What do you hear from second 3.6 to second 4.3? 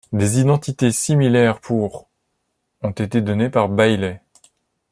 Bailey.